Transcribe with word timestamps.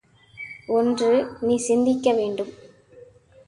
ஒன்று 0.67 1.11
நீ 1.41 1.57
சிந்திக்க 1.57 2.13
வேண்டும். 2.13 2.51